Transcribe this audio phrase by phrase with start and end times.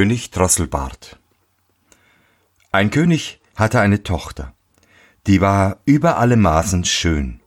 [0.00, 1.18] König Drosselbart
[2.72, 4.54] Ein König hatte eine Tochter,
[5.26, 7.40] die war über alle Maßen schön,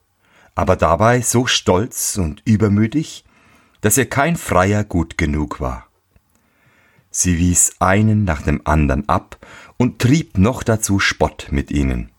[0.54, 3.26] aber dabei so stolz und übermütig,
[3.82, 5.88] dass ihr kein Freier gut genug war.
[7.10, 9.44] Sie wies einen nach dem andern ab
[9.78, 12.12] und trieb noch dazu Spott mit ihnen.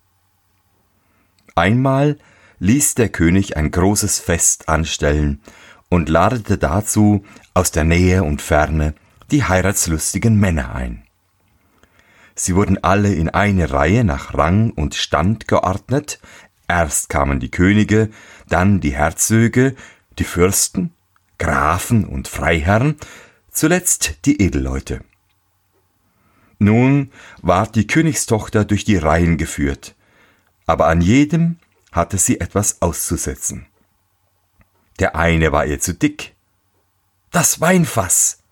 [1.55, 2.19] Einmal
[2.58, 5.42] ließ der König ein großes Fest anstellen
[5.91, 7.24] und ladete dazu
[7.55, 8.96] aus der Nähe und Ferne
[9.30, 11.05] die heiratslustigen Männer ein.
[12.34, 16.20] Sie wurden alle in eine Reihe nach Rang und Stand geordnet,
[16.66, 18.10] erst kamen die Könige,
[18.48, 19.77] dann die Herzöge,
[20.19, 20.92] die Fürsten,
[21.38, 22.97] Grafen und Freiherren,
[23.50, 25.00] zuletzt die Edelleute.
[26.59, 27.11] Nun
[27.42, 29.94] ward die Königstochter durch die Reihen geführt,
[30.66, 31.59] aber an jedem
[31.92, 33.66] hatte sie etwas auszusetzen.
[34.98, 36.34] Der eine war ihr zu dick.
[37.31, 38.44] Das Weinfass,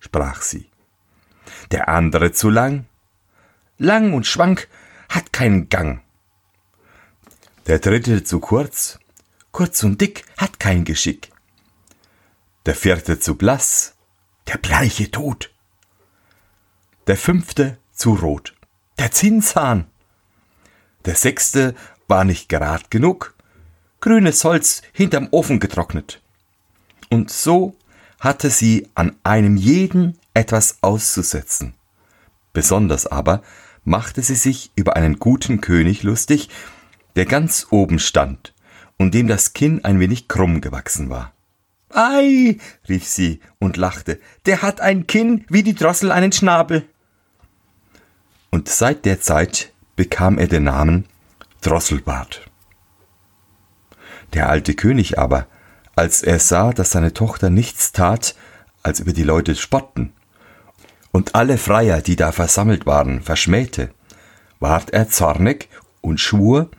[0.00, 0.70] sprach sie.
[1.70, 2.86] Der andere zu lang.
[3.78, 4.68] Lang und schwank,
[5.08, 6.02] hat keinen Gang.
[7.66, 8.98] Der dritte zu kurz.
[9.52, 11.30] Kurz und dick, hat kein Geschick.
[12.66, 13.94] Der vierte zu blass.
[14.46, 15.50] Der bleiche Tod.
[17.06, 18.54] Der fünfte zu rot.
[18.98, 19.86] Der Zinshahn.
[21.04, 21.74] Der sechste
[22.06, 23.34] war nicht gerad genug.
[24.00, 26.22] Grünes Holz hinterm Ofen getrocknet.
[27.10, 27.76] Und so
[28.18, 31.74] hatte sie an einem jeden etwas auszusetzen.
[32.52, 33.42] Besonders aber
[33.84, 36.48] machte sie sich über einen guten König lustig,
[37.16, 38.54] der ganz oben stand
[38.96, 41.32] und dem das Kinn ein wenig krumm gewachsen war.
[41.90, 42.58] Ei,
[42.88, 46.84] rief sie und lachte, der hat ein Kinn wie die Drossel einen Schnabel.
[48.50, 51.06] Und seit der Zeit bekam er den Namen
[51.62, 52.50] Drosselbart.
[54.34, 55.46] Der alte König aber,
[55.98, 58.36] als er sah, dass seine Tochter nichts tat,
[58.82, 60.12] als über die Leute spotten,
[61.10, 63.90] und alle Freier, die da versammelt waren, verschmähte,
[64.60, 65.68] ward er zornig
[66.00, 66.70] und schwur,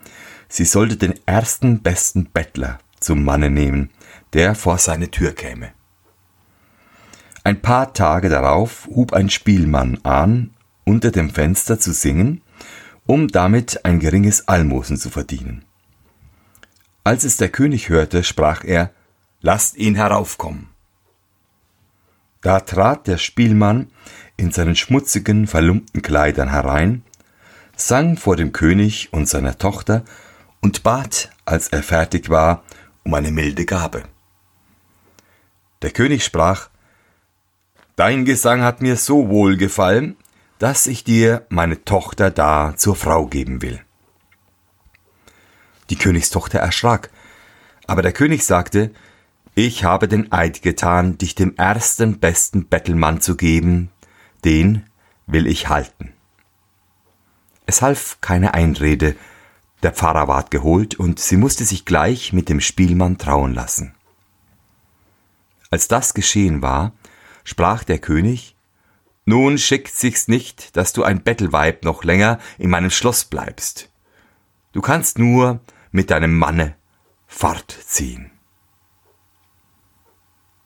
[0.48, 3.90] sie sollte den ersten besten Bettler zum Manne nehmen,
[4.34, 5.72] der vor seine Tür käme.
[7.44, 10.52] Ein paar Tage darauf hub ein Spielmann an,
[10.86, 12.42] unter dem Fenster zu singen,
[13.06, 15.66] um damit ein geringes Almosen zu verdienen.
[17.04, 18.92] Als es der König hörte, sprach er,
[19.42, 20.70] Lasst ihn heraufkommen.
[22.42, 23.92] Da trat der Spielmann
[24.38, 27.04] in seinen schmutzigen, verlumpten Kleidern herein,
[27.76, 30.04] sang vor dem König und seiner Tochter
[30.62, 32.64] und bat, als er fertig war,
[33.04, 34.04] um eine milde Gabe.
[35.82, 36.70] Der König sprach,
[37.96, 40.16] Dein Gesang hat mir so wohl gefallen,
[40.58, 43.82] dass ich dir meine Tochter da zur Frau geben will.
[45.90, 47.10] Die Königstochter erschrak,
[47.88, 48.92] aber der König sagte,
[49.60, 53.92] ich habe den Eid getan, dich dem ersten besten Bettelmann zu geben,
[54.46, 54.86] den
[55.28, 56.14] will ich halten.
[57.66, 59.18] Es half keine Einrede,
[59.84, 63.94] der Pfarrer ward geholt und sie musste sich gleich mit dem Spielmann trauen lassen.
[65.70, 66.94] Als das geschehen war,
[67.44, 68.56] sprach der König,
[69.26, 73.92] nun schickt sich's nicht, dass du ein Bettelweib noch länger in meinem Schloss bleibst.
[74.72, 75.60] Du kannst nur
[75.92, 76.76] mit deinem Manne
[77.28, 78.32] fortziehen.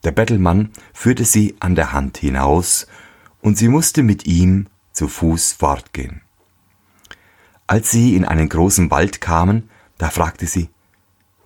[0.04, 2.88] Der Bettelmann führte sie an der Hand hinaus,
[3.42, 6.22] und sie musste mit ihm zu Fuß fortgehen.
[7.68, 10.70] Als sie in einen großen Wald kamen, da fragte sie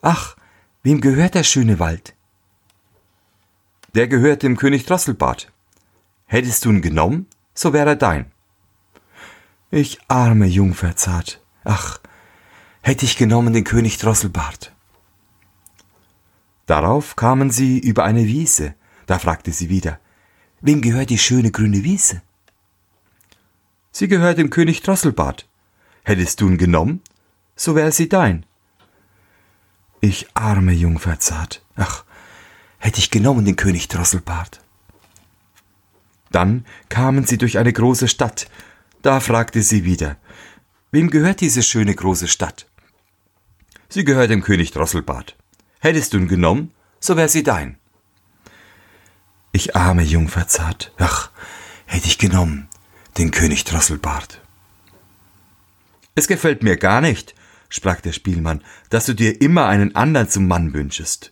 [0.02, 0.36] Ach,
[0.84, 2.16] wem gehört der schöne Wald?
[3.96, 5.52] Der gehört dem König Drosselbart.
[6.26, 8.32] Hättest du ihn genommen, so wäre er dein.
[9.72, 11.42] Ich arme Jungfer zart.
[11.64, 12.00] Ach,
[12.82, 14.72] hätte ich genommen den König Drosselbart.
[16.68, 18.76] Darauf kamen sie über eine Wiese.
[19.08, 20.00] Da fragte sie wieder,
[20.62, 22.22] wem gehört die schöne grüne Wiese?
[23.92, 25.48] Sie gehört dem König Drosselbart.
[26.04, 27.02] Hättest du ihn genommen,
[27.56, 28.46] so wäre sie dein.
[30.02, 31.66] Ich arme Jungfer zart.
[31.76, 32.04] Ach,
[32.78, 34.62] hätte ich genommen den König Drosselbart.
[36.32, 38.50] Dann kamen sie durch eine große Stadt.
[39.02, 40.18] Da fragte sie wieder,
[40.92, 42.68] wem gehört diese schöne große Stadt?
[43.88, 45.38] Sie gehört dem König Drosselbart.
[45.80, 47.78] Hättest du ihn genommen, so wär sie dein.
[49.52, 51.32] Ich arme Jungfer zart, ach,
[51.86, 52.68] hätte ich genommen,
[53.18, 54.42] den König Drosselbart.
[56.16, 57.36] Es gefällt mir gar nicht,
[57.70, 61.32] sprach der Spielmann, dass du dir immer einen anderen zum Mann wünschest.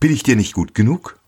[0.00, 1.18] Bin ich dir nicht gut genug?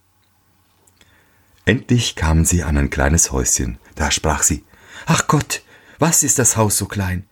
[1.67, 3.79] Endlich kamen sie an ein kleines Häuschen.
[3.95, 4.65] Da sprach sie,
[5.07, 5.63] Ach Gott,
[5.99, 7.27] was ist das Haus so klein?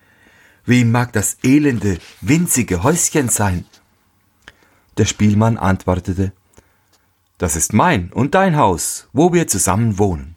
[0.64, 3.66] Wem mag das elende, winzige Häuschen sein?
[4.98, 6.32] Der Spielmann antwortete,
[7.38, 10.36] Das ist mein und dein Haus, wo wir zusammen wohnen.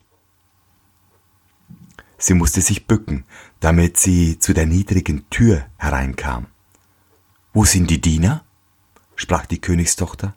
[2.17, 3.25] Sie musste sich bücken,
[3.59, 6.47] damit sie zu der niedrigen Tür hereinkam.
[7.53, 8.43] Wo sind die Diener?
[9.15, 10.35] sprach die Königstochter.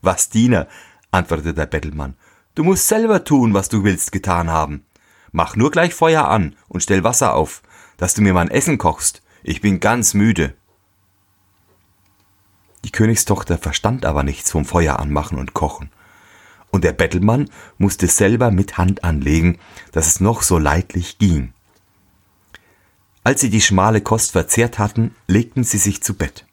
[0.00, 0.66] Was Diener?
[1.10, 2.16] antwortete der Bettelmann.
[2.54, 4.84] Du musst selber tun, was du willst getan haben.
[5.30, 7.62] Mach nur gleich Feuer an und stell Wasser auf,
[7.96, 9.22] dass du mir mein Essen kochst.
[9.42, 10.54] Ich bin ganz müde.
[12.84, 15.90] Die Königstochter verstand aber nichts vom Feuer anmachen und kochen.
[16.70, 19.58] Und der Bettelmann musste selber mit Hand anlegen,
[19.92, 21.52] dass es noch so leidlich ging.
[23.24, 26.44] Als sie die schmale Kost verzehrt hatten, legten sie sich zu Bett.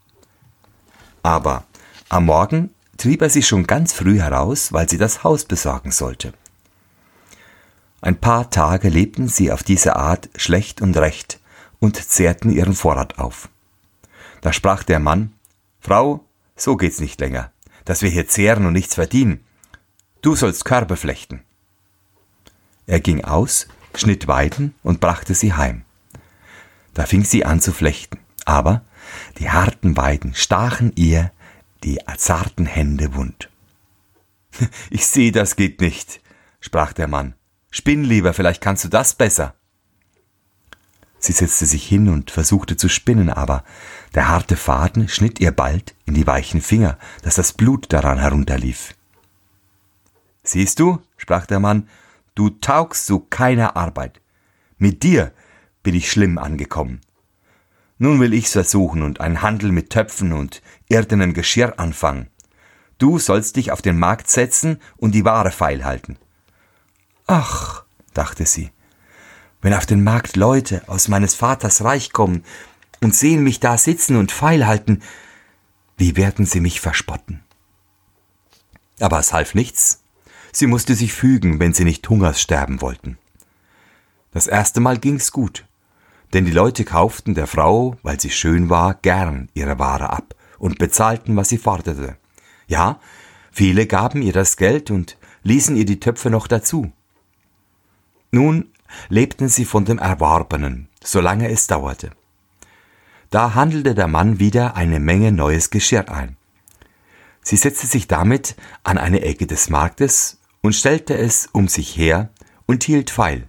[1.24, 1.64] Aber
[2.10, 6.34] am Morgen trieb er sie schon ganz früh heraus, weil sie das Haus besorgen sollte.
[8.02, 11.40] Ein paar Tage lebten sie auf diese Art schlecht und recht
[11.80, 13.50] und zehrten ihren Vorrat auf.
[14.42, 15.34] Da sprach der Mann,
[15.80, 17.52] Frau, so geht's nicht länger,
[17.86, 19.44] dass wir hier zehren und nichts verdienen.
[20.22, 21.44] Du sollst Körbe flechten.
[22.86, 25.84] Er ging aus, schnitt Weiden und brachte sie heim.
[26.94, 28.84] Da fing sie an zu flechten, aber
[29.38, 31.32] die harten Weiden stachen ihr
[31.84, 33.50] die zarten Hände wund.
[34.90, 36.22] Ich seh, das geht nicht,
[36.60, 37.36] sprach der Mann.
[37.72, 39.56] Spinn lieber, vielleicht kannst du das besser.
[41.20, 43.64] Sie setzte sich hin und versuchte zu spinnen, aber
[44.16, 48.96] der harte Faden schnitt ihr bald in die weichen Finger, dass das Blut daran herunterlief.
[50.44, 51.90] Siehst du, sprach der Mann,
[52.36, 54.22] du taugst zu keiner Arbeit.
[54.78, 55.34] Mit dir
[55.84, 57.02] bin ich schlimm angekommen.
[57.98, 62.30] Nun will ich's versuchen und einen Handel mit Töpfen und irdenem Geschirr anfangen.
[62.98, 66.18] Du sollst dich auf den Markt setzen und die Ware feilhalten.
[67.28, 67.84] Ach,
[68.14, 68.72] dachte sie,
[69.62, 72.44] wenn auf den Markt Leute aus meines Vaters Reich kommen
[73.02, 75.02] und sehen mich da sitzen und feilhalten,
[75.98, 77.42] wie werden sie mich verspotten?
[79.00, 80.04] Aber es half nichts.
[80.52, 83.18] Sie musste sich fügen, wenn sie nicht Hungers sterben wollten.
[84.32, 85.66] Das erste Mal ging's gut
[86.34, 90.78] denn die Leute kauften der Frau, weil sie schön war, gern ihre Ware ab und
[90.78, 92.18] bezahlten, was sie forderte.
[92.68, 93.00] Ja,
[93.52, 96.92] viele gaben ihr das Geld und ließen ihr die Töpfe noch dazu.
[98.32, 98.70] Nun
[99.10, 102.12] lebten sie von dem Erworbenen, solange es dauerte.
[103.30, 106.38] Da handelte der Mann wieder eine Menge neues Geschirr ein.
[107.42, 112.30] Sie setzte sich damit an eine Ecke des Marktes und stellte es um sich her
[112.66, 113.48] und hielt feil.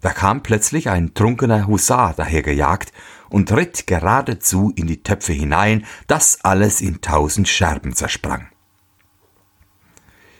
[0.00, 2.92] Da kam plötzlich ein trunkener Husar dahergejagt
[3.28, 8.48] und ritt geradezu in die Töpfe hinein, dass alles in tausend Scherben zersprang.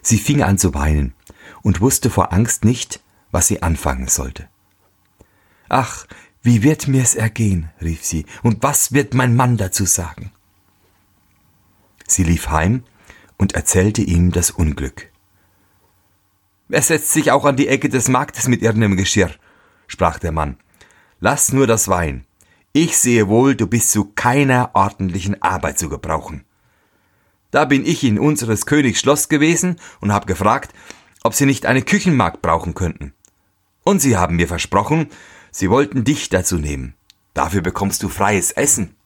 [0.02, 1.14] Sie fing an zu weinen
[1.62, 3.00] und wusste vor Angst nicht,
[3.30, 4.48] was sie anfangen sollte.
[5.68, 6.06] Ach,
[6.42, 10.30] wie wird mir's ergehen, rief sie, und was wird mein Mann dazu sagen?
[12.06, 12.84] Sie lief heim
[13.36, 15.10] und erzählte ihm das Unglück.
[16.68, 19.30] Er setzt sich auch an die Ecke des Marktes mit irgendeinem Geschirr,
[19.86, 20.56] sprach der Mann,
[21.20, 22.26] lass nur das Wein.
[22.72, 26.44] Ich sehe wohl, du bist zu keiner ordentlichen Arbeit zu gebrauchen.
[27.50, 30.74] Da bin ich in unseres Königs Schloss gewesen und hab gefragt,
[31.22, 33.14] ob sie nicht eine Küchenmagd brauchen könnten.
[33.86, 35.10] Und sie haben mir versprochen,
[35.52, 36.94] sie wollten dich dazu nehmen.
[37.34, 38.96] Dafür bekommst du freies Essen.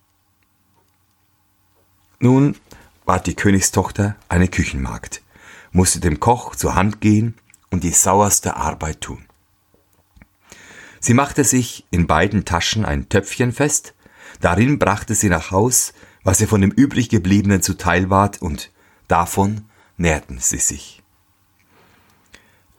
[2.18, 2.56] Nun
[3.04, 5.22] ward die Königstochter eine Küchenmagd,
[5.70, 7.34] musste dem Koch zur Hand gehen
[7.70, 9.26] und die sauerste Arbeit tun.
[10.98, 13.92] Sie machte sich in beiden Taschen ein Töpfchen fest,
[14.40, 15.92] darin brachte sie nach Haus,
[16.24, 18.70] was ihr von dem übrig gebliebenen zuteil ward, und
[19.08, 19.66] davon
[19.98, 20.99] nährten sie sich.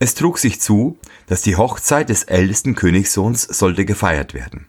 [0.03, 4.65] Es trug sich zu, dass die Hochzeit des ältesten Königssohns sollte gefeiert werden.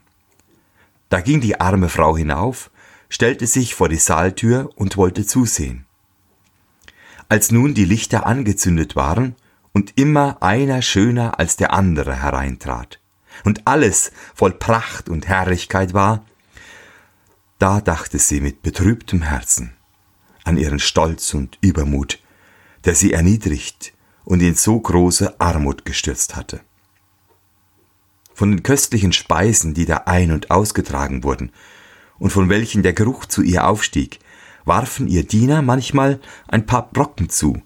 [1.09, 2.69] Da ging die arme Frau hinauf,
[3.09, 5.87] stellte sich vor die Saaltür und wollte zusehen.
[7.29, 9.35] Als nun die Lichter angezündet waren
[9.71, 12.99] und immer einer schöner als der andere hereintrat,
[13.43, 16.23] und alles voll Pracht und Herrlichkeit war,
[17.57, 19.73] da dachte sie mit betrübtem Herzen
[20.43, 22.19] an ihren Stolz und Übermut,
[22.85, 23.92] der sie erniedrigt
[24.25, 26.61] und in so große Armut gestürzt hatte.
[28.33, 31.51] Von den köstlichen Speisen, die da ein- und ausgetragen wurden,
[32.19, 34.19] und von welchen der Geruch zu ihr aufstieg,
[34.65, 37.61] warfen ihr Diener manchmal ein paar Brocken zu,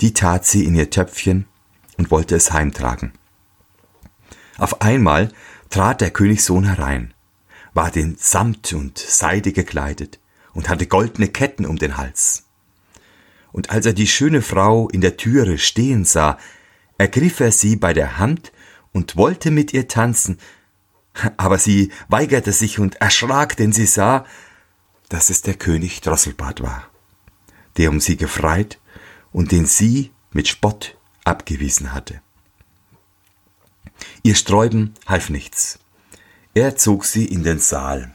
[0.00, 1.46] die tat sie in ihr Töpfchen
[1.96, 3.12] und wollte es heimtragen.
[4.58, 5.32] Auf einmal
[5.70, 7.14] trat der Königssohn herein,
[7.74, 10.20] war in Samt und Seide gekleidet
[10.52, 12.47] und hatte goldene Ketten um den Hals.
[13.58, 16.38] Und als er die schöne Frau in der Türe stehen sah,
[16.96, 18.52] ergriff er sie bei der Hand
[18.92, 20.38] und wollte mit ihr tanzen,
[21.36, 24.24] aber sie weigerte sich und erschrak, denn sie sah,
[25.08, 26.88] dass es der König Drosselbart war,
[27.76, 28.78] der um sie gefreit
[29.32, 32.20] und den sie mit Spott abgewiesen hatte.
[34.22, 35.80] Ihr Sträuben half nichts.
[36.54, 38.12] Er zog sie in den Saal.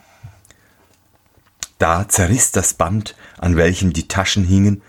[1.80, 4.82] Da zerriss das Band, an welchem die Taschen hingen,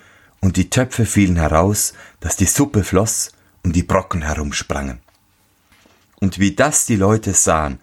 [0.44, 3.32] und die Töpfe fielen heraus, dass die Suppe floss
[3.62, 5.00] und die Brocken herumsprangen.
[6.20, 7.78] Und wie das die Leute sahen,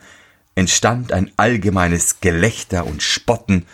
[0.53, 3.65] entstand ein allgemeines Gelächter und Spotten,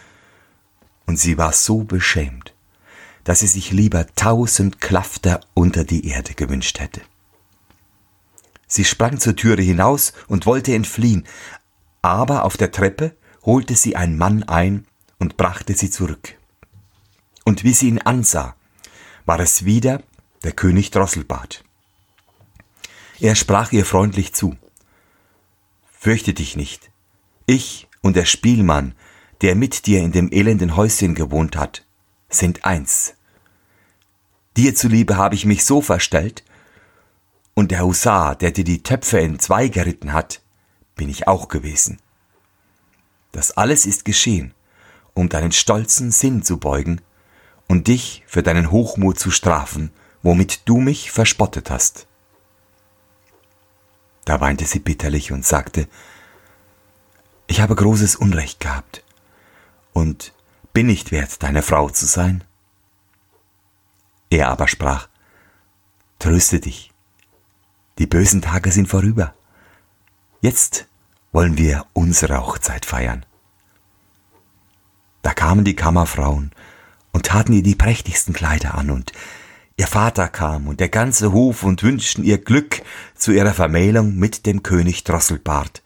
[1.05, 2.53] und sie war so beschämt,
[3.25, 7.01] dass sie sich lieber tausend Klafter unter die Erde gewünscht hätte.
[8.67, 11.27] Sie sprang zur Türe hinaus und wollte entfliehen,
[12.01, 14.85] aber auf der Treppe holte sie ein Mann ein
[15.19, 16.35] und brachte sie zurück.
[17.43, 18.56] Und wie sie ihn ansah,
[19.27, 20.01] war es wieder
[20.43, 21.63] der König Drosselbart.
[23.19, 24.55] Er sprach ihr freundlich zu.
[25.91, 26.89] Fürchte dich nicht.
[27.45, 28.95] Ich und der Spielmann,
[29.41, 31.85] der mit dir in dem elenden Häuschen gewohnt hat,
[32.29, 33.15] sind eins.
[34.55, 36.43] Dir zuliebe habe ich mich so verstellt,
[37.53, 40.41] und der Husar, der dir die Töpfe entzwei geritten hat,
[40.95, 41.99] bin ich auch gewesen.
[43.31, 44.53] Das alles ist geschehen,
[45.13, 47.01] um deinen stolzen Sinn zu beugen
[47.67, 49.91] und dich für deinen Hochmut zu strafen,
[50.23, 52.07] womit du mich verspottet hast.
[54.25, 55.87] Da weinte sie bitterlich und sagte,
[57.47, 59.03] ich habe großes Unrecht gehabt
[59.93, 60.33] und
[60.73, 62.43] bin nicht wert, deine Frau zu sein.
[64.29, 65.07] Er aber sprach,
[66.19, 66.91] Tröste dich,
[67.99, 69.35] die bösen Tage sind vorüber.
[70.41, 70.87] Jetzt
[71.31, 73.25] wollen wir unsere Hochzeit feiern.
[75.21, 76.51] Da kamen die Kammerfrauen
[77.17, 79.11] und taten ihr die prächtigsten Kleider an und
[79.75, 82.83] ihr Vater kam und der ganze Hof und wünschten ihr Glück
[83.15, 85.81] zu ihrer Vermählung mit dem König Drosselbart.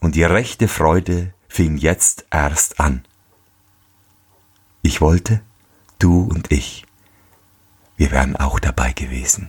[0.00, 3.04] Und die rechte Freude fing jetzt erst an.
[4.80, 5.42] Ich wollte,
[5.98, 6.86] du und ich,
[7.98, 9.48] wir wären auch dabei gewesen.